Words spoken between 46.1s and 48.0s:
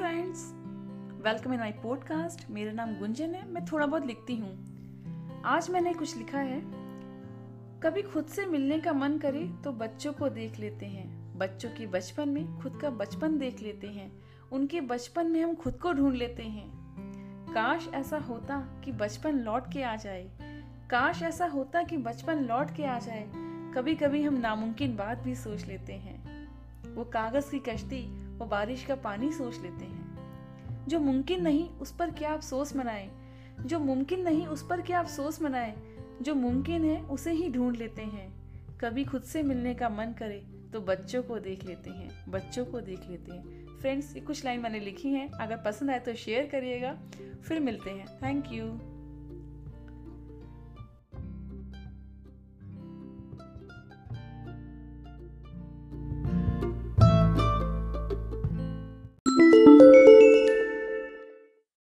Share करिएगा। फिर मिलते